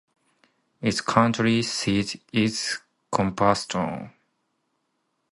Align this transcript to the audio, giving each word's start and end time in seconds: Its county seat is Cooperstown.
Its 0.81 0.99
county 0.99 1.61
seat 1.61 2.23
is 2.33 2.79
Cooperstown. 3.11 4.11